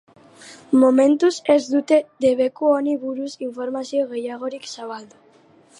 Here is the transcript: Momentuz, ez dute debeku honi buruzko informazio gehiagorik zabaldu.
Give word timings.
Momentuz, 0.83 1.29
ez 1.55 1.59
dute 1.73 1.99
debeku 2.27 2.71
honi 2.77 2.97
buruzko 3.05 3.47
informazio 3.49 4.09
gehiagorik 4.15 4.69
zabaldu. 4.77 5.25